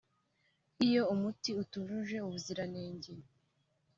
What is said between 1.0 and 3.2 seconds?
umuti utujuje ubuziranenge